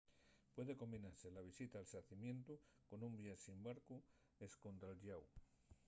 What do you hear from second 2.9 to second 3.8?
un viaxe en